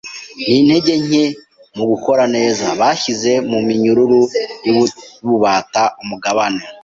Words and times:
n’intege 0.47 0.93
nke 1.05 1.23
mu 1.75 1.83
gukora 1.91 2.23
neza, 2.35 2.65
byashyize 2.79 3.31
mu 3.51 3.59
minyururu 3.67 4.21
y’ububata 4.65 5.83
umugabane 6.01 6.61